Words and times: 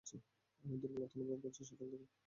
আমি 0.63 0.75
দুর্বলতা 0.81 1.15
অনুভব 1.17 1.39
করছি, 1.43 1.61
সকাল 1.65 1.87
থেকেই। 1.91 2.11